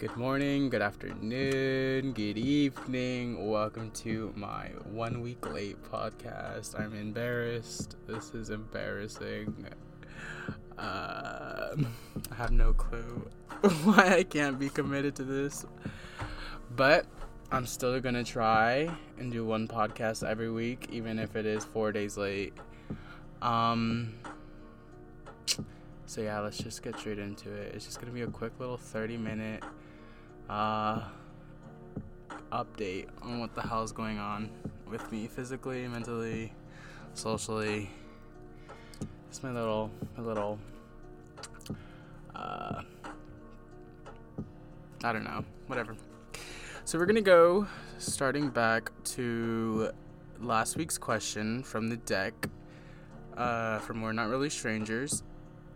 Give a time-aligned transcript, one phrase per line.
[0.00, 3.50] Good morning, good afternoon, good evening.
[3.50, 6.80] Welcome to my one week late podcast.
[6.80, 7.96] I'm embarrassed.
[8.06, 9.66] This is embarrassing.
[10.78, 11.76] Uh,
[12.32, 13.28] I have no clue
[13.84, 15.66] why I can't be committed to this,
[16.76, 17.04] but
[17.52, 18.88] I'm still gonna try
[19.18, 22.54] and do one podcast every week, even if it is four days late.
[23.42, 24.14] Um,
[26.06, 27.74] so yeah, let's just get straight into it.
[27.74, 29.62] It's just gonna be a quick little 30 minute
[30.50, 31.00] uh,
[32.52, 34.50] update on what the hell's going on
[34.90, 36.52] with me physically, mentally,
[37.14, 37.88] socially.
[39.28, 40.58] It's my little, my little,
[42.34, 42.82] uh,
[45.04, 45.94] I don't know, whatever.
[46.84, 49.92] So we're gonna go starting back to
[50.40, 52.34] last week's question from the deck,
[53.36, 55.22] uh, from We're Not Really Strangers.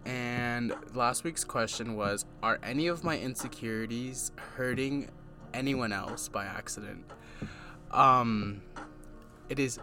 [0.06, 5.08] And last week's question was Are any of my insecurities hurting
[5.52, 7.04] anyone else by accident?
[7.90, 8.62] Um,
[9.48, 9.78] it is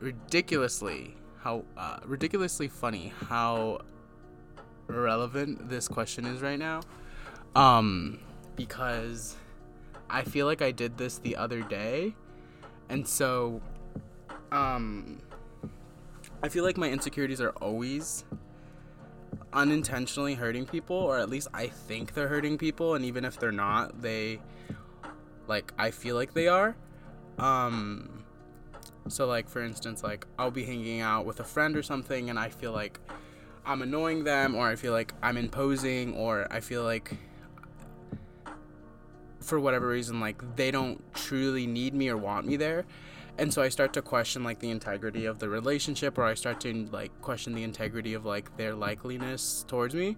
[0.00, 3.80] ridiculously how uh, ridiculously funny how
[4.88, 6.80] relevant this question is right now.
[7.54, 8.18] Um,
[8.56, 9.36] because
[10.10, 12.14] I feel like I did this the other day,
[12.88, 13.60] and so
[14.52, 15.20] um,
[16.42, 18.24] I feel like my insecurities are always
[19.52, 23.52] unintentionally hurting people or at least I think they're hurting people and even if they're
[23.52, 24.40] not they
[25.46, 26.76] like I feel like they are.
[27.38, 28.24] Um
[29.08, 32.38] so like for instance like I'll be hanging out with a friend or something and
[32.38, 32.98] I feel like
[33.64, 37.12] I'm annoying them or I feel like I'm imposing or I feel like
[39.40, 42.84] for whatever reason like they don't truly need me or want me there
[43.38, 46.60] and so i start to question like the integrity of the relationship or i start
[46.60, 50.16] to like question the integrity of like their likeliness towards me.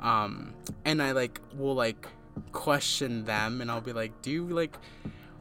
[0.00, 2.06] Um and i like will like
[2.52, 4.76] question them and i'll be like do you like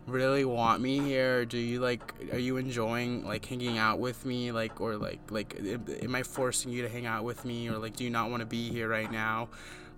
[0.10, 1.46] really want me here?
[1.46, 4.52] Do you like are you enjoying like hanging out with me?
[4.52, 5.60] Like or like like
[6.02, 7.70] am i forcing you to hang out with me?
[7.70, 9.50] Or like do you not want to be here right now?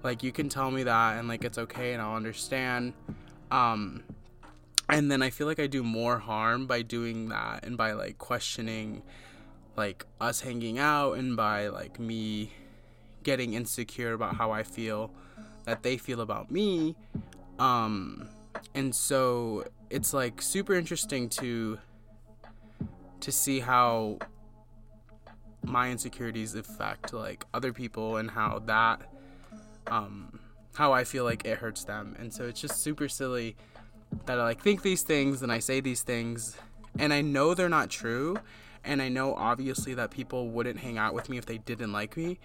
[0.03, 2.93] Like you can tell me that and like it's okay and i'll understand.
[3.49, 4.03] Um
[4.91, 8.17] and then I feel like I do more harm by doing that and by like
[8.17, 9.01] questioning
[9.77, 12.51] like us hanging out and by like me
[13.23, 15.11] getting insecure about how I feel
[15.63, 16.97] that they feel about me.
[17.57, 18.27] Um
[18.75, 21.79] and so it's like super interesting to
[23.21, 24.17] to see how
[25.63, 29.01] my insecurities affect like other people and how that
[29.87, 30.39] um
[30.73, 32.15] how I feel like it hurts them.
[32.19, 33.55] And so it's just super silly
[34.25, 36.57] that I like think these things and I say these things.
[36.99, 38.37] And I know they're not true
[38.83, 42.17] and I know obviously that people wouldn't hang out with me if they didn't like
[42.17, 42.39] me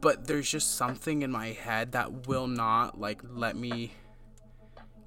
[0.00, 3.92] but there's just something in my head that will not like let me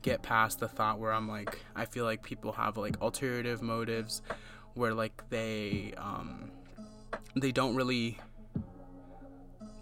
[0.01, 4.21] get past the thought where I'm like I feel like people have like alternative motives
[4.73, 6.51] where like they um
[7.35, 8.17] they don't really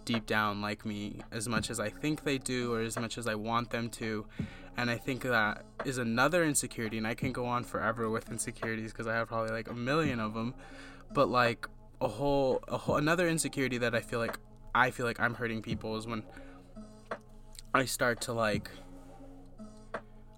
[0.10, 3.28] deep down like me as much as I think they do or as much as
[3.28, 4.26] I want them to
[4.80, 8.94] and I think that is another insecurity, and I can go on forever with insecurities
[8.94, 10.54] because I have probably like a million of them.
[11.12, 11.68] But like
[12.00, 14.40] a whole, a whole, another insecurity that I feel like
[14.74, 16.24] I feel like I'm hurting people is when
[17.74, 18.70] I start to like,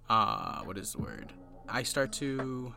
[0.09, 1.31] uh, what is the word?
[1.69, 2.73] I start to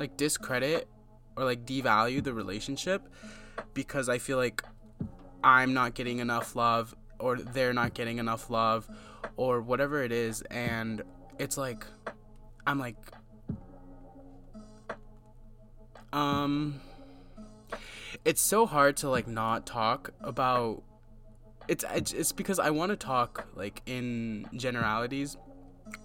[0.00, 0.88] like discredit
[1.36, 3.08] or like devalue the relationship
[3.74, 4.64] because I feel like
[5.44, 8.88] I'm not getting enough love or they're not getting enough love
[9.36, 11.02] or whatever it is and
[11.38, 11.86] it's like
[12.66, 12.96] i'm like
[16.12, 16.80] um
[18.24, 20.82] it's so hard to like not talk about
[21.68, 25.36] it's it's because i want to talk like in generalities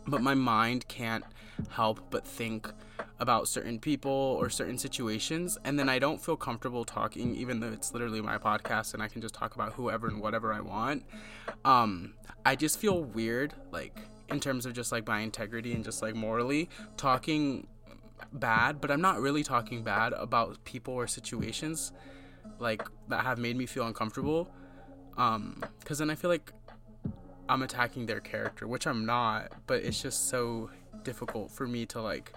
[0.08, 1.24] but my mind can't
[1.70, 2.72] help but think
[3.20, 7.72] about certain people or certain situations and then I don't feel comfortable talking even though
[7.72, 11.04] it's literally my podcast and I can just talk about whoever and whatever I want.
[11.66, 12.14] Um
[12.46, 14.00] I just feel weird like
[14.30, 17.68] in terms of just like my integrity and just like morally talking
[18.32, 21.92] bad, but I'm not really talking bad about people or situations
[22.60, 24.50] like that have made me feel uncomfortable.
[25.18, 26.54] Um cuz then I feel like
[27.50, 30.70] I'm attacking their character, which I'm not, but it's just so
[31.04, 32.32] difficult for me to like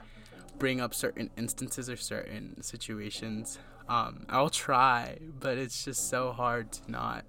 [0.62, 3.58] bring up certain instances or certain situations.
[3.88, 7.24] Um, I'll try, but it's just so hard to not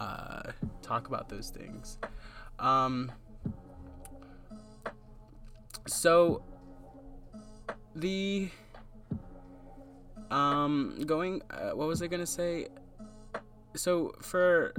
[0.00, 0.50] uh,
[0.82, 1.98] talk about those things.
[2.58, 3.12] Um,
[5.86, 6.42] so
[7.94, 8.48] the
[10.32, 12.66] um going uh, what was i gonna say
[13.76, 14.72] so for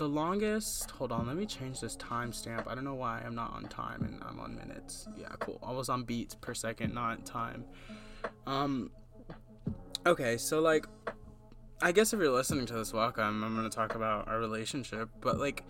[0.00, 0.90] the longest.
[0.92, 2.66] Hold on, let me change this timestamp.
[2.66, 5.06] I don't know why I'm not on time and I'm on minutes.
[5.14, 5.60] Yeah, cool.
[5.62, 7.66] I was on beats per second, not time.
[8.46, 8.90] Um.
[10.06, 10.86] Okay, so like,
[11.82, 13.44] I guess if you're listening to this, welcome.
[13.44, 15.64] I'm gonna talk about our relationship, but like,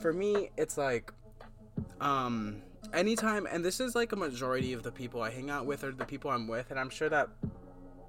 [0.00, 1.12] for me, it's like,
[2.00, 2.62] um,
[2.92, 5.92] anytime, and this is like a majority of the people I hang out with or
[5.92, 7.28] the people I'm with, and I'm sure that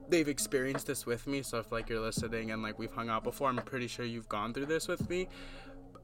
[0.10, 1.42] they've experienced this with me.
[1.42, 4.30] So if like you're listening and like we've hung out before, I'm pretty sure you've
[4.30, 5.28] gone through this with me.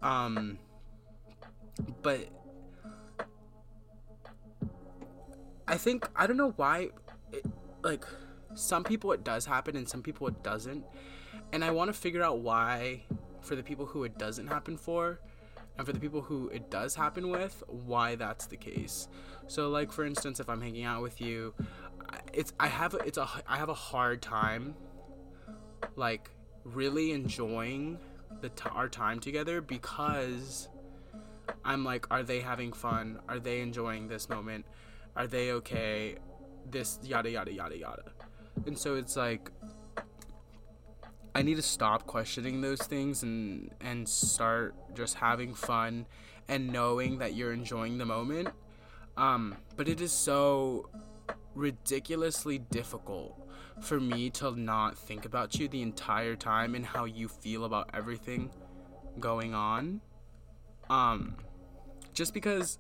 [0.01, 0.57] Um,
[2.01, 2.27] but
[5.67, 6.89] I think I don't know why,
[7.31, 7.45] it,
[7.83, 8.05] like
[8.55, 10.83] some people it does happen and some people it doesn't,
[11.53, 13.03] and I want to figure out why
[13.41, 15.19] for the people who it doesn't happen for
[15.79, 19.07] and for the people who it does happen with why that's the case
[19.47, 21.55] so like for instance if i'm hanging out with you
[22.33, 24.75] it's I have it's a I have a hard time
[25.95, 26.29] like
[26.63, 27.97] really enjoying
[28.41, 30.69] the t- our time together because
[31.65, 33.19] I'm like are they having fun?
[33.27, 34.65] Are they enjoying this moment?
[35.15, 36.15] Are they okay?
[36.69, 38.11] This yada yada yada yada.
[38.65, 39.51] And so it's like
[41.35, 46.05] I need to stop questioning those things and and start just having fun
[46.47, 48.49] and knowing that you're enjoying the moment.
[49.17, 50.89] Um, but it is so
[51.55, 53.35] ridiculously difficult
[53.81, 57.89] for me to not think about you the entire time and how you feel about
[57.93, 58.49] everything
[59.19, 60.01] going on.
[60.89, 61.35] Um
[62.13, 62.79] just because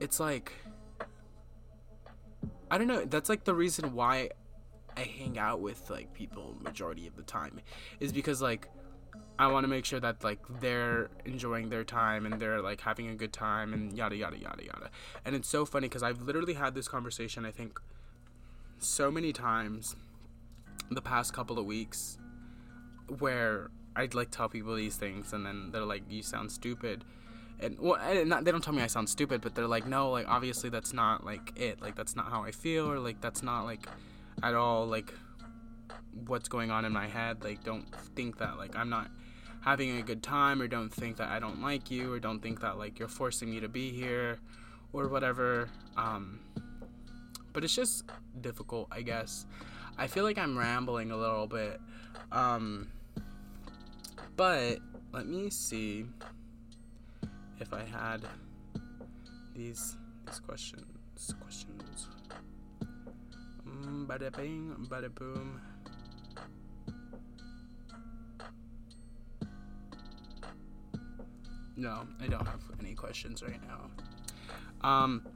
[0.00, 0.52] it's like
[2.70, 4.30] I don't know, that's like the reason why
[4.96, 7.60] I hang out with like people majority of the time
[8.00, 8.68] is because like
[9.38, 13.08] I want to make sure that like they're enjoying their time and they're like having
[13.08, 14.90] a good time and yada yada yada yada.
[15.24, 17.78] And it's so funny because I've literally had this conversation I think
[18.78, 19.96] so many times
[20.90, 22.18] the past couple of weeks
[23.18, 27.04] where I'd like tell people these things and then they're like you sound stupid.
[27.58, 30.10] And well, and not, they don't tell me I sound stupid, but they're like, no,
[30.10, 33.42] like obviously that's not like it, like that's not how I feel, or like that's
[33.42, 33.86] not like
[34.42, 35.12] at all like
[36.26, 37.42] what's going on in my head.
[37.44, 39.10] Like don't think that like I'm not
[39.60, 42.60] having a good time or don't think that I don't like you or don't think
[42.60, 44.38] that like you're forcing me to be here
[44.92, 45.68] or whatever.
[45.96, 46.40] Um,
[47.52, 48.04] but it's just
[48.40, 49.46] difficult, I guess.
[49.98, 51.80] I feel like I'm rambling a little bit.
[52.30, 52.88] Um,
[54.36, 54.78] but
[55.12, 56.04] let me see
[57.58, 58.22] if I had
[59.54, 59.96] these
[60.26, 60.84] these questions
[61.40, 61.75] questions.
[63.86, 65.60] Bada bing, bada boom.
[71.76, 73.90] No, I don't have any questions right now.
[74.88, 75.26] Um,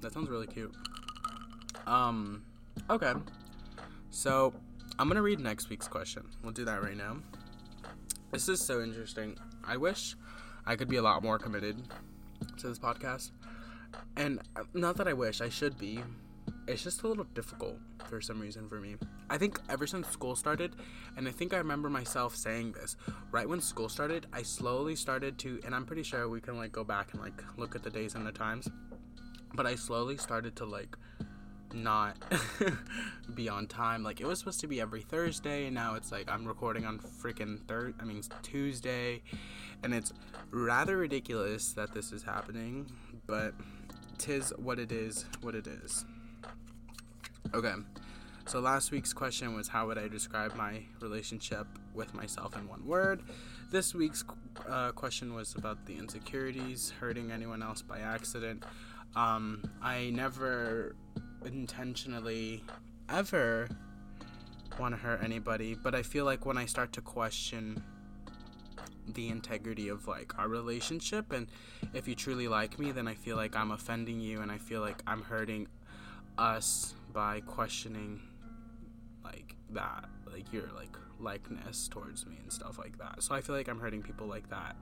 [0.00, 0.74] that sounds really cute.
[1.86, 2.42] Um,
[2.88, 3.12] okay.
[4.10, 4.54] So,
[4.98, 6.22] I'm gonna read next week's question.
[6.42, 7.18] We'll do that right now.
[8.32, 9.36] This is so interesting.
[9.64, 10.16] I wish
[10.66, 11.80] I could be a lot more committed
[12.58, 13.30] to this podcast.
[14.16, 14.40] And
[14.74, 16.00] not that I wish, I should be.
[16.66, 17.78] It's just a little difficult
[18.08, 18.96] for some reason for me.
[19.30, 20.74] I think ever since school started,
[21.16, 22.96] and I think I remember myself saying this,
[23.30, 26.72] right when school started, I slowly started to, and I'm pretty sure we can like
[26.72, 28.68] go back and like look at the days and the times,
[29.54, 30.96] but I slowly started to like
[31.76, 32.16] not
[33.34, 34.02] be on time.
[34.02, 36.98] Like it was supposed to be every Thursday, and now it's like I'm recording on
[36.98, 37.94] freaking third.
[38.00, 39.22] I mean Tuesday,
[39.82, 40.12] and it's
[40.50, 42.90] rather ridiculous that this is happening,
[43.26, 43.54] but
[44.18, 45.24] tis what it is.
[45.42, 46.04] What it is.
[47.54, 47.74] Okay.
[48.46, 52.86] So last week's question was how would I describe my relationship with myself in one
[52.86, 53.22] word?
[53.72, 54.24] This week's
[54.68, 58.62] uh, question was about the insecurities, hurting anyone else by accident.
[59.16, 60.94] Um, I never
[61.46, 62.64] intentionally
[63.08, 63.68] ever
[64.78, 67.82] want to hurt anybody, but I feel like when I start to question
[69.08, 71.46] the integrity of like our relationship and
[71.94, 74.80] if you truly like me, then I feel like I'm offending you and I feel
[74.80, 75.68] like I'm hurting
[76.38, 78.20] us by questioning
[79.24, 83.22] like that like your like likeness towards me and stuff like that.
[83.22, 84.76] So i feel like i'm hurting people like that.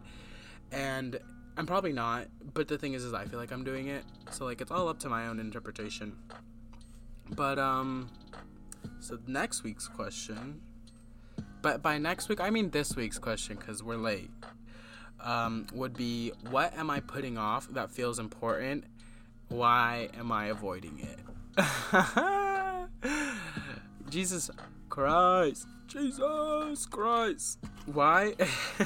[0.72, 1.18] And
[1.56, 4.04] i'm probably not but the thing is is i feel like i'm doing it.
[4.30, 6.16] So like it's all up to my own interpretation
[7.30, 8.10] but um
[9.00, 10.60] so next week's question
[11.62, 14.30] but by next week i mean this week's question because we're late
[15.20, 18.84] um, would be what am i putting off that feels important
[19.48, 21.18] why am i avoiding it
[24.10, 24.50] Jesus
[24.88, 25.66] Christ.
[25.88, 27.58] Jesus Christ.
[27.86, 28.34] Why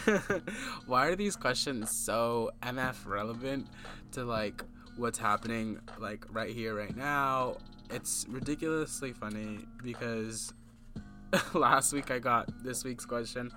[0.86, 3.66] why are these questions so MF relevant
[4.12, 4.64] to like
[4.96, 7.56] what's happening like right here right now
[7.90, 10.52] it's ridiculously funny because
[11.54, 13.50] last week I got this week's question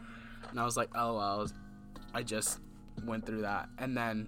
[0.50, 1.47] and I was like, oh well,
[2.13, 2.59] I just
[3.05, 4.27] went through that and then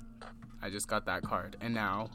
[0.61, 2.09] I just got that card and now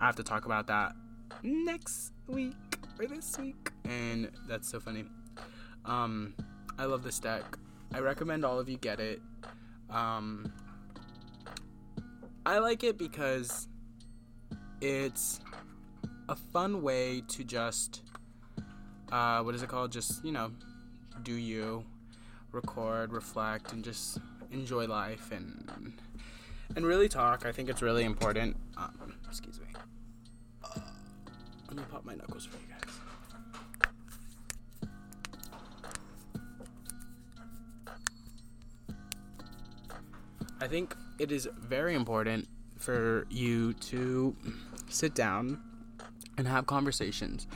[0.00, 0.94] I have to talk about that
[1.42, 2.54] next week
[2.98, 5.04] or this week and that's so funny.
[5.84, 6.34] Um,
[6.78, 7.44] I love this deck.
[7.94, 9.20] I recommend all of you get it.
[9.90, 10.52] Um,
[12.44, 13.68] I like it because
[14.80, 15.40] it's
[16.28, 18.02] a fun way to just
[19.12, 19.92] uh, what is it called?
[19.92, 20.50] Just you know,
[21.22, 21.84] do you
[22.52, 24.18] record, reflect, and just
[24.50, 25.94] enjoy life and
[26.74, 27.46] and really talk.
[27.46, 28.56] I think it's really important.
[28.76, 29.66] Um, excuse me.
[30.64, 30.80] Uh,
[31.68, 32.82] let me pop my knuckles for you guys.
[40.60, 44.34] I think it is very important for you to
[44.88, 45.60] sit down
[46.36, 47.46] and have conversations.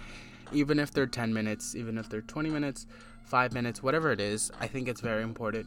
[0.52, 2.86] Even if they're 10 minutes, even if they're 20 minutes,
[3.24, 5.66] 5 minutes, whatever it is, I think it's very important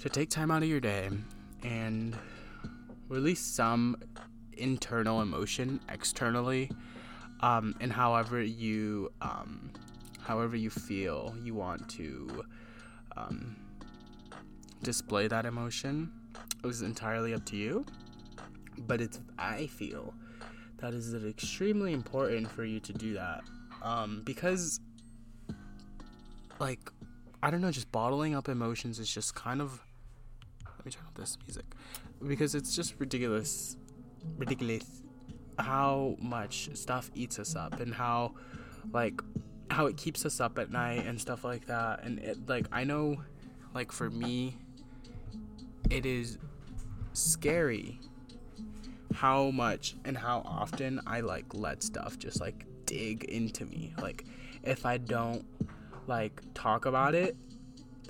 [0.00, 1.08] to take time out of your day
[1.62, 2.16] and
[3.08, 3.96] release some
[4.56, 6.70] internal emotion externally
[7.40, 9.70] um, and however you um,
[10.20, 12.44] however you feel you want to
[13.16, 13.56] um,
[14.82, 16.10] display that emotion
[16.62, 17.84] was entirely up to you
[18.86, 20.14] but it's i feel
[20.84, 23.42] that is extremely important for you to do that.
[23.82, 24.80] Um, because
[26.60, 26.78] like
[27.42, 29.82] i don't know just bottling up emotions is just kind of
[30.76, 31.64] let me turn off this music.
[32.26, 33.76] Because it's just ridiculous
[34.36, 35.02] ridiculous
[35.58, 38.34] how much stuff eats us up and how
[38.92, 39.20] like
[39.70, 42.04] how it keeps us up at night and stuff like that.
[42.04, 43.16] And it like i know
[43.74, 44.58] like for me
[45.88, 46.36] it is
[47.14, 48.00] scary
[49.14, 53.94] how much and how often I like let stuff just like dig into me.
[54.00, 54.24] Like
[54.62, 55.44] if I don't
[56.06, 57.36] like talk about it,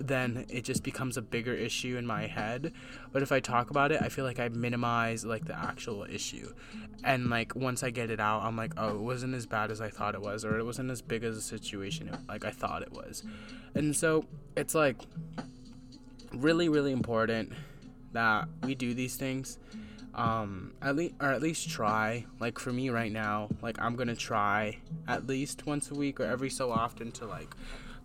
[0.00, 2.73] then it just becomes a bigger issue in my head.
[3.12, 6.52] But if I talk about it, I feel like I minimize like the actual issue.
[7.04, 9.80] And like once I get it out, I'm like, oh, it wasn't as bad as
[9.80, 12.82] I thought it was, or it wasn't as big as a situation like I thought
[12.82, 13.23] it was.
[13.75, 14.25] And so
[14.56, 14.96] it's like
[16.32, 17.52] really, really important
[18.12, 19.58] that we do these things
[20.14, 22.25] um at least or at least try.
[22.40, 24.78] Like for me right now like i'm gonna try
[25.09, 27.54] at least once a week or every so often to like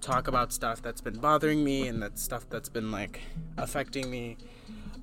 [0.02, 3.22] talk about stuff that's been bothering me and that stuff that's been like
[3.58, 4.38] affecting me.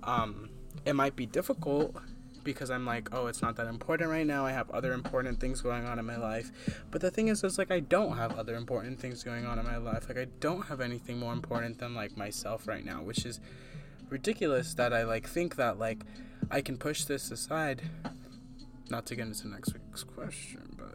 [0.02, 0.48] Um
[0.84, 1.96] it might be difficult
[2.44, 4.46] because i'm like oh it's not that important right now.
[4.46, 6.50] I have other important things going on in my life.
[6.90, 9.64] But the thing is is like i don't have other important things going on in
[9.64, 10.08] my life.
[10.08, 13.40] Like i don't have anything more important than like myself right now which is
[14.08, 16.04] ridiculous that I like think that like
[16.50, 17.82] I can push this aside.
[18.88, 20.94] Not to get into next week's question, but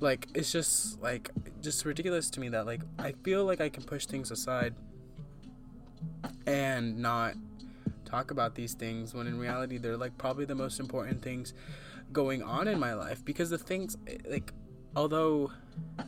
[0.00, 1.30] like it's just like
[1.60, 4.74] just ridiculous to me that like I feel like I can push things aside
[6.46, 7.34] and not
[8.04, 11.54] talk about these things when in reality they're like probably the most important things
[12.12, 13.96] going on in my life because the things
[14.28, 14.52] like
[14.96, 15.52] although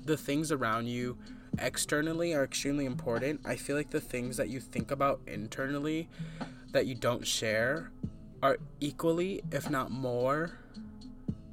[0.04, 1.16] the things around you
[1.58, 6.08] externally are extremely important, I feel like the things that you think about internally
[6.72, 7.92] that you don't share
[8.42, 10.58] are equally, if not more,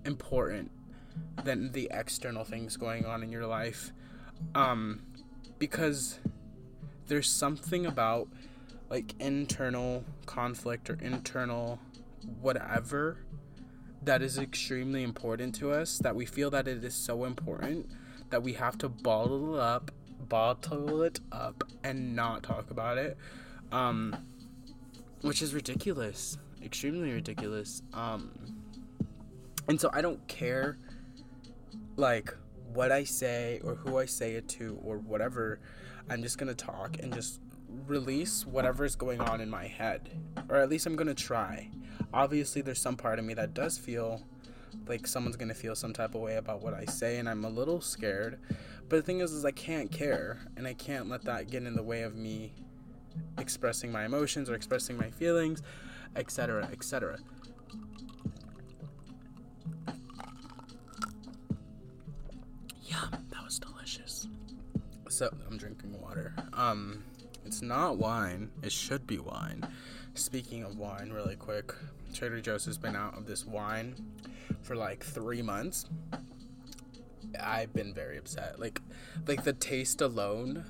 [0.05, 0.72] important
[1.43, 3.91] than the external things going on in your life.
[4.55, 5.01] Um,
[5.60, 6.19] because
[7.08, 8.27] there's something about
[8.89, 11.79] like internal conflict or internal
[12.41, 13.17] whatever
[14.03, 17.88] that is extremely important to us that we feel that it is so important
[18.29, 19.91] that we have to bottle it up,
[20.27, 23.17] bottle it up, and not talk about it,
[23.72, 24.15] um,
[25.22, 27.81] which is ridiculous, extremely ridiculous.
[27.93, 28.31] Um,
[29.67, 30.77] and so I don't care,
[31.95, 32.35] like
[32.73, 35.59] what I say or who I say it to or whatever.
[36.09, 37.39] I'm just gonna talk and just
[37.87, 40.09] release whatever is going on in my head,
[40.49, 41.69] or at least I'm gonna try.
[42.13, 44.23] Obviously, there's some part of me that does feel
[44.87, 47.49] like someone's gonna feel some type of way about what I say, and I'm a
[47.49, 48.39] little scared.
[48.87, 51.75] But the thing is, is I can't care, and I can't let that get in
[51.75, 52.53] the way of me
[53.37, 55.61] expressing my emotions or expressing my feelings,
[56.15, 57.17] etc., etc.
[62.83, 64.27] Yeah, that was delicious.
[65.09, 66.33] So I'm drinking water.
[66.53, 67.03] Um,
[67.45, 68.51] it's not wine.
[68.61, 69.67] It should be wine.
[70.13, 71.73] Speaking of wine, really quick,
[72.13, 73.95] Trader Joe's has been out of this wine
[74.61, 75.85] for like three months.
[77.39, 78.59] I've been very upset.
[78.59, 78.81] Like,
[79.27, 80.65] like the taste alone.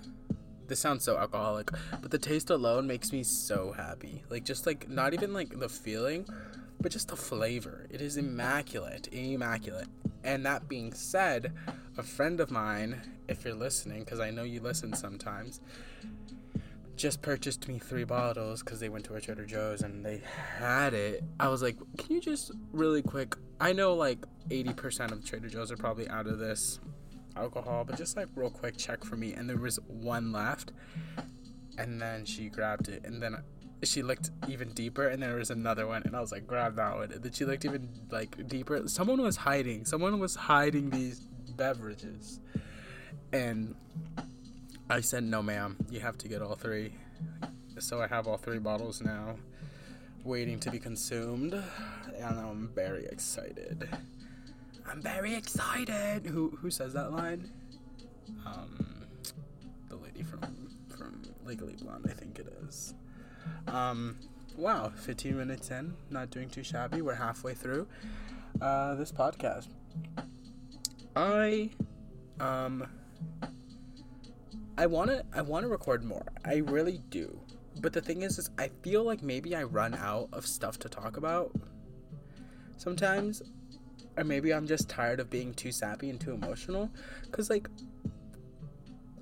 [0.69, 4.23] This sounds so alcoholic, but the taste alone makes me so happy.
[4.29, 6.27] Like, just like not even like the feeling,
[6.79, 7.87] but just the flavor.
[7.89, 9.87] It is immaculate, immaculate.
[10.23, 11.53] And that being said,
[11.97, 15.59] a friend of mine, if you're listening, because I know you listen sometimes,
[16.95, 20.21] just purchased me three bottles because they went to a Trader Joe's and they
[20.59, 21.23] had it.
[21.39, 23.35] I was like, can you just really quick?
[23.59, 26.79] I know like 80% of Trader Joe's are probably out of this
[27.39, 29.33] alcohol, but just like real quick check for me.
[29.33, 30.71] And there was one left.
[31.77, 33.05] And then she grabbed it.
[33.05, 33.37] And then
[33.83, 35.07] she looked even deeper.
[35.07, 36.03] And there was another one.
[36.05, 37.11] And I was like, grab that one.
[37.11, 38.87] And then she looked even like deeper.
[38.87, 39.85] Someone was hiding.
[39.85, 41.21] Someone was hiding these
[41.55, 42.41] beverages.
[43.31, 43.75] And
[44.89, 46.93] I said, no, ma'am, you have to get all three.
[47.77, 49.35] So I have all three bottles now,
[50.23, 53.87] waiting to be consumed, and I'm very excited.
[54.89, 56.25] I'm very excited.
[56.25, 57.51] Who who says that line?
[58.45, 58.85] Um,
[59.87, 62.95] the lady from from Legally Blonde, I think it is.
[63.67, 64.17] Um,
[64.57, 67.01] wow, 15 minutes in, not doing too shabby.
[67.01, 67.87] We're halfway through
[68.61, 69.67] uh, this podcast.
[71.15, 71.69] I
[72.39, 72.87] um
[74.77, 76.25] I want to I want to record more.
[76.45, 77.39] I really do.
[77.81, 80.89] But the thing is is I feel like maybe I run out of stuff to
[80.89, 81.51] talk about
[82.77, 83.43] sometimes
[84.19, 86.91] or maybe I'm just tired of being too sappy and too emotional
[87.31, 87.69] cuz like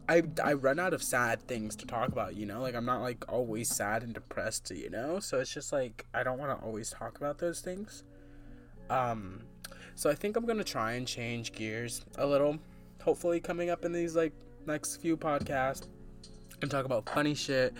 [0.10, 2.62] I, I run out of sad things to talk about, you know?
[2.62, 5.20] Like, I'm not, like, always sad and depressed, you know?
[5.20, 8.06] So it's just, like, I don't want to always talk about those things.
[8.90, 9.42] Um,
[9.96, 12.58] so I think I'm going to try and change gears a little.
[13.04, 14.32] Hopefully, coming up in these, like,
[14.66, 15.88] next few podcasts
[16.62, 17.74] and talk about funny shit.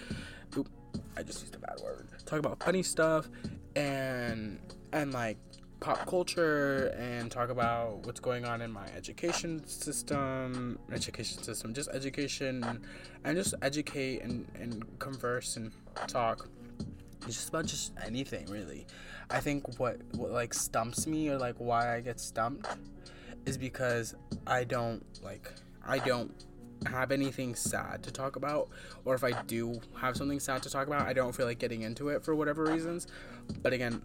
[0.58, 0.70] Oop,
[1.16, 2.10] I just used a bad word.
[2.26, 3.30] Talk about funny stuff
[3.76, 4.60] and
[4.94, 5.38] and like
[5.80, 11.90] pop culture and talk about what's going on in my education system education system just
[11.90, 12.82] education
[13.24, 15.72] and just educate and, and converse and
[16.08, 16.48] talk
[17.26, 18.88] It's just about just anything really
[19.30, 22.68] i think what what like stumps me or like why i get stumped
[23.46, 24.16] is because
[24.48, 25.52] i don't like
[25.86, 26.46] i don't
[26.86, 28.70] have anything sad to talk about,
[29.06, 31.82] or if I do have something sad to talk about, I don't feel like getting
[31.82, 33.08] into it for whatever reasons.
[33.62, 34.02] But again,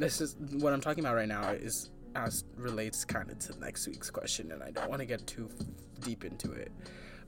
[0.00, 3.86] this is what I'm talking about right now is as relates kind of to next
[3.86, 5.48] week's question, and I don't want to get too
[6.00, 6.72] deep into it.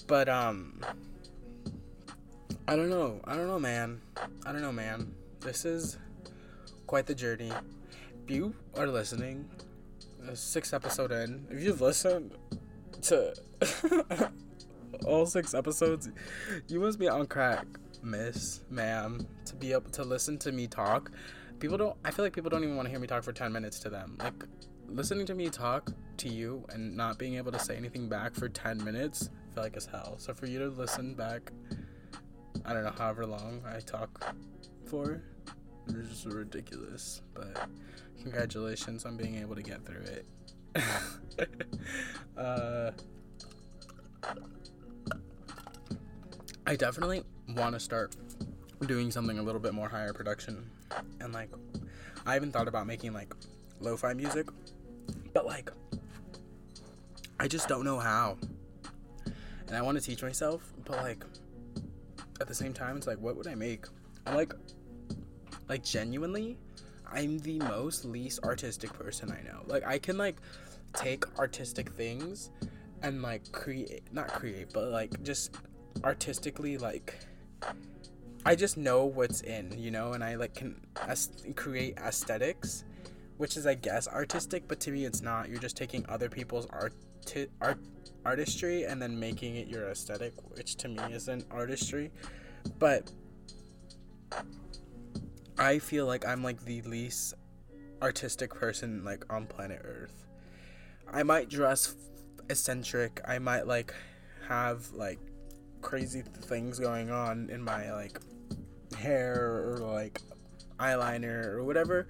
[0.06, 0.80] But um,
[2.66, 3.20] I don't know.
[3.24, 4.00] I don't know, man.
[4.46, 5.12] I don't know, man.
[5.40, 5.98] This is
[6.86, 7.52] quite the journey.
[8.24, 9.48] If you are listening,
[10.34, 12.32] six episode in, if you've listened
[13.02, 13.34] to
[15.06, 16.08] all six episodes,
[16.68, 17.66] you must be on crack,
[18.02, 21.10] miss, ma'am, to be able to listen to me talk.
[21.62, 23.52] People don't, I feel like people don't even want to hear me talk for 10
[23.52, 24.16] minutes to them.
[24.18, 24.34] Like,
[24.88, 28.48] listening to me talk to you and not being able to say anything back for
[28.48, 30.16] 10 minutes, I feel like it's hell.
[30.18, 31.52] So for you to listen back,
[32.64, 34.34] I don't know, however long I talk
[34.86, 35.22] for,
[35.86, 37.22] it's just ridiculous.
[37.32, 37.68] But
[38.20, 40.26] congratulations on being able to get through it.
[42.36, 42.90] uh,
[46.66, 48.16] I definitely want to start
[48.88, 50.68] doing something a little bit more higher production.
[51.22, 51.50] And like,
[52.26, 53.34] I haven't thought about making like
[53.80, 54.48] lo fi music,
[55.32, 55.70] but like,
[57.38, 58.36] I just don't know how.
[59.66, 61.24] And I want to teach myself, but like,
[62.40, 63.86] at the same time, it's like, what would I make?
[64.26, 64.52] I'm like,
[65.68, 66.58] like, genuinely,
[67.10, 69.62] I'm the most least artistic person I know.
[69.66, 70.36] Like, I can like
[70.94, 72.50] take artistic things
[73.02, 75.56] and like create, not create, but like just
[76.04, 77.18] artistically like
[78.44, 80.80] I just know what's in, you know, and I like can
[81.54, 82.84] create aesthetics,
[83.36, 85.48] which is I guess artistic, but to me it's not.
[85.48, 86.94] You're just taking other people's art
[87.60, 87.78] art
[88.24, 92.10] artistry and then making it your aesthetic, which to me isn't artistry.
[92.78, 93.10] But
[95.56, 97.34] I feel like I'm like the least
[98.00, 100.26] artistic person like on planet Earth.
[101.12, 101.94] I might dress
[102.50, 103.20] eccentric.
[103.26, 103.94] I might like
[104.48, 105.20] have like
[105.80, 108.18] crazy things going on in my like
[108.92, 110.20] hair or like
[110.78, 112.08] eyeliner or whatever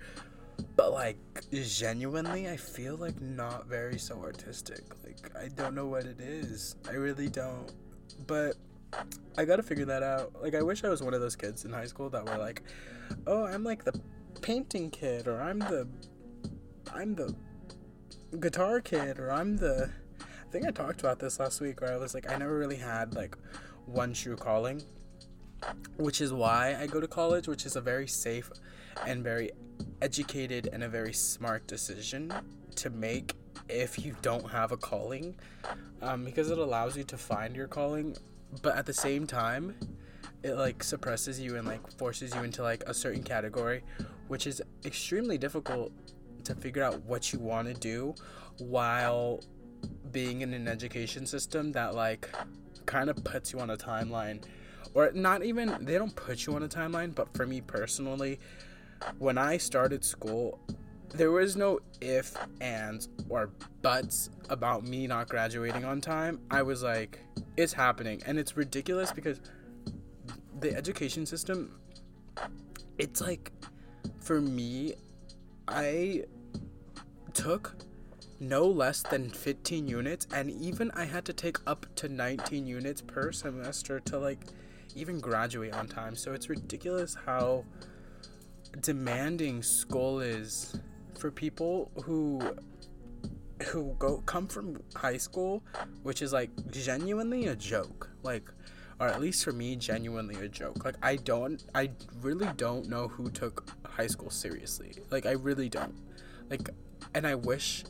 [0.77, 1.17] but like
[1.51, 4.83] genuinely i feel like not very so artistic.
[5.05, 6.77] Like i don't know what it is.
[6.89, 7.73] I really don't.
[8.27, 8.57] But
[9.37, 10.33] i gotta figure that out.
[10.41, 12.63] Like i wish i was one of those kids in high school that were like
[13.27, 13.99] oh i'm like the
[14.41, 15.87] painting kid or i'm the
[16.95, 17.35] i'm the
[18.41, 19.91] guitar kid or i'm the
[20.21, 22.77] I think I talked about this last week where I was like, I never really
[22.77, 23.39] had like
[23.87, 24.83] one true calling,
[25.97, 28.51] which is why I go to college, which is a very safe
[29.07, 29.51] and very
[30.01, 32.33] educated and a very smart decision
[32.77, 33.35] to make
[33.69, 35.35] if you don't have a calling,
[36.01, 38.17] um, because it allows you to find your calling,
[38.61, 39.75] but at the same time,
[40.43, 43.83] it like suppresses you and like forces you into like a certain category,
[44.29, 45.93] which is extremely difficult
[46.45, 48.15] to figure out what you want to do
[48.59, 49.41] while
[50.11, 52.29] being in an education system that like
[52.87, 54.43] kind of puts you on a timeline
[54.95, 58.39] or not even they don't put you on a timeline but for me personally
[59.19, 60.59] when i started school
[61.15, 63.51] there was no if ands or
[63.83, 66.41] buts about me not graduating on time.
[66.51, 67.21] I was like
[67.57, 68.23] it's happening.
[68.27, 69.41] And it's ridiculous because
[70.61, 71.79] the education system
[72.99, 73.51] it's like
[74.21, 74.95] for me
[75.67, 76.23] i
[77.35, 77.75] took
[78.39, 83.01] no less than 15 units and even i had to take up to 19 units
[83.01, 84.39] per semester to like
[84.97, 86.15] even graduate on time.
[86.15, 87.65] So it's ridiculous how
[88.81, 90.79] demanding school is
[91.19, 92.41] for people who
[93.67, 95.63] who go come from high school
[96.03, 98.11] which is like genuinely a joke.
[98.23, 98.51] Like
[99.01, 100.85] or at least for me genuinely a joke.
[100.85, 104.95] Like i don't i really don't know who took high school seriously.
[105.11, 105.95] Like i really don't.
[106.51, 106.71] Like
[107.15, 107.85] and i wish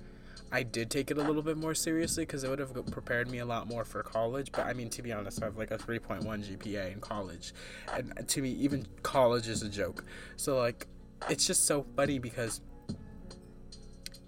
[0.55, 3.39] I did take it a little bit more seriously because it would have prepared me
[3.39, 4.53] a lot more for college.
[4.53, 7.55] But I mean, to be honest, I have like a 3.1 GPA in college.
[7.93, 10.05] And to me, even college is a joke.
[10.37, 10.87] So, like,
[11.31, 12.61] it's just so funny because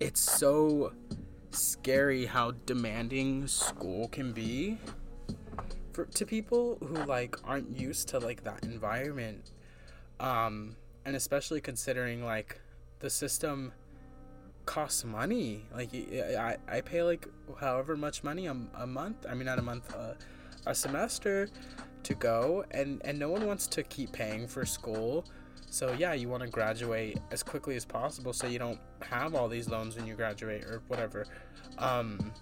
[0.01, 0.95] it's so
[1.51, 4.79] scary how demanding school can be
[5.93, 9.53] for to people who like aren't used to like that environment
[10.19, 12.61] um and especially considering like
[12.99, 13.73] the system
[14.67, 15.67] costs money.
[15.73, 17.29] Like I, I pay like
[17.61, 19.27] however much money a, a month.
[19.29, 20.15] I mean not a month, uh,
[20.67, 21.49] a semester
[22.03, 25.25] to go, and and no one wants to keep paying for school.
[25.71, 29.49] So yeah, you want to graduate as quickly as possible so you don't have all
[29.49, 31.27] these loans when you graduate or whatever.
[31.79, 32.33] Um,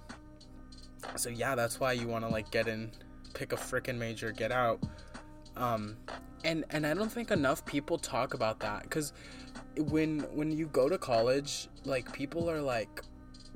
[1.16, 2.90] so yeah, that's why you want to like get in,
[3.34, 4.82] pick a freaking major, get out.
[5.56, 5.96] Um,
[6.44, 9.12] and and I don't think enough people talk about that because
[9.78, 13.02] when when you go to college, like people are like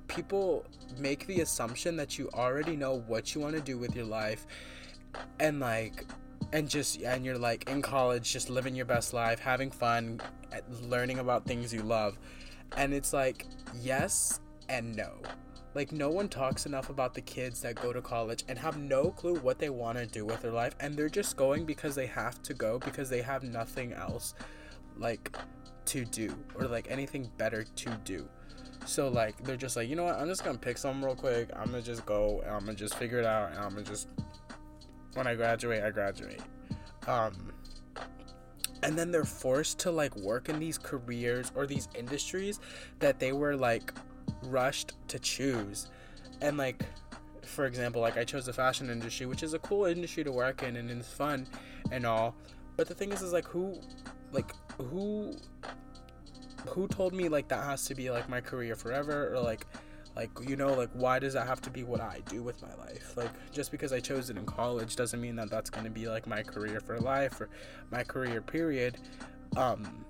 [0.08, 0.64] people
[0.98, 4.46] make the assumption that you already know what you want to do with your life
[5.40, 6.04] and like
[6.52, 10.20] and just and you're like in college just living your best life having fun
[10.82, 12.18] learning about things you love.
[12.76, 13.46] And it's like
[13.80, 15.12] yes and no.
[15.74, 19.10] Like no one talks enough about the kids that go to college and have no
[19.10, 22.06] clue what they want to do with their life and they're just going because they
[22.06, 24.34] have to go because they have nothing else.
[24.98, 25.36] Like
[25.86, 28.28] to do or like anything better to do.
[28.84, 31.50] So like they're just like, you know what, I'm just gonna pick something real quick.
[31.56, 34.08] I'm gonna just go and I'm gonna just figure it out and I'm gonna just
[35.14, 36.40] when I graduate, I graduate.
[37.06, 37.52] Um
[38.82, 42.60] and then they're forced to like work in these careers or these industries
[42.98, 43.92] that they were like
[44.44, 45.88] rushed to choose.
[46.40, 46.84] And like
[47.42, 50.62] for example, like I chose the fashion industry, which is a cool industry to work
[50.62, 51.46] in and it's fun
[51.90, 52.34] and all.
[52.76, 53.80] But the thing is is like who
[54.32, 55.34] like who
[56.68, 59.34] who told me like that has to be like my career forever?
[59.34, 59.66] Or like
[60.14, 62.74] like you know like why does that have to be what i do with my
[62.76, 63.16] life?
[63.16, 66.08] Like just because i chose it in college doesn't mean that that's going to be
[66.08, 67.48] like my career for life or
[67.90, 68.98] my career period.
[69.56, 70.04] Um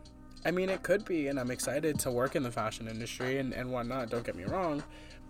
[0.44, 3.52] i mean it could be and i'm excited to work in the fashion industry and,
[3.52, 4.82] and whatnot don't get me wrong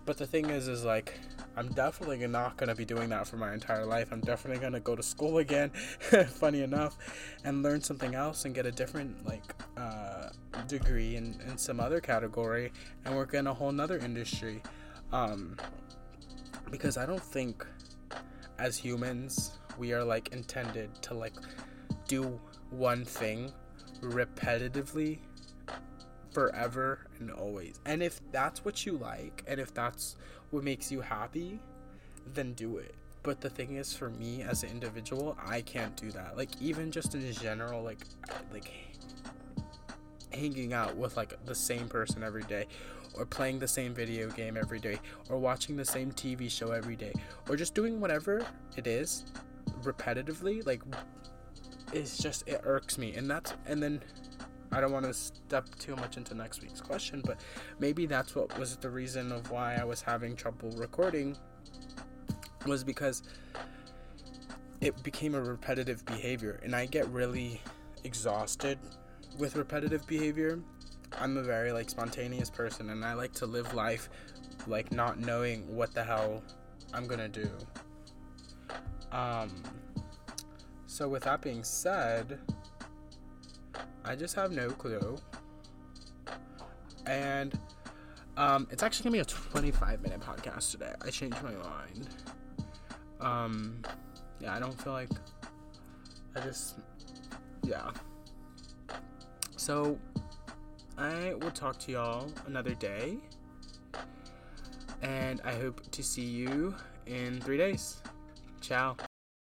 [0.07, 1.19] but the thing is, is like,
[1.57, 4.07] I'm definitely not gonna be doing that for my entire life.
[4.13, 5.69] I'm definitely gonna go to school again,
[6.29, 6.97] funny enough,
[7.43, 9.43] and learn something else and get a different like
[9.75, 10.29] uh,
[10.65, 12.71] degree in, in some other category
[13.03, 14.63] and work in a whole nother industry.
[15.11, 15.57] Um,
[16.71, 17.65] because I don't think
[18.59, 21.35] as humans we are like intended to like
[22.07, 22.39] do
[22.69, 23.51] one thing
[24.01, 25.19] repetitively
[26.37, 27.79] forever and always.
[27.87, 30.17] And if that's what you like and if that's
[30.51, 31.59] what makes you happy,
[32.35, 32.93] then do it.
[33.23, 36.37] But the thing is for me as an individual, I can't do that.
[36.37, 38.01] Like even just in general like
[38.53, 38.71] like
[40.31, 42.67] hanging out with like the same person every day
[43.15, 44.99] or playing the same video game every day
[45.31, 47.13] or watching the same TV show every day
[47.49, 48.45] or just doing whatever
[48.75, 49.25] it is
[49.81, 50.83] repetitively like
[51.93, 53.99] it's just it irks me and that's and then
[54.71, 57.39] I don't want to step too much into next week's question, but
[57.79, 61.37] maybe that's what was the reason of why I was having trouble recording
[62.65, 63.23] was because
[64.81, 67.61] it became a repetitive behavior and I get really
[68.03, 68.77] exhausted
[69.39, 70.59] with repetitive behavior.
[71.17, 74.09] I'm a very like spontaneous person and I like to live life
[74.67, 76.43] like not knowing what the hell
[76.93, 77.49] I'm going to do.
[79.11, 79.49] Um
[80.85, 82.39] so with that being said,
[84.07, 85.17] I just have no clue.
[87.05, 87.57] And
[88.37, 90.93] um, it's actually gonna be a 25 minute podcast today.
[91.05, 92.07] I changed my mind.
[93.19, 93.81] Um,
[94.39, 95.09] yeah, I don't feel like
[96.35, 96.75] I just
[97.63, 97.91] yeah.
[99.57, 99.99] So
[100.97, 103.17] I will talk to y'all another day.
[105.01, 107.97] And I hope to see you in three days.
[108.61, 108.95] Ciao.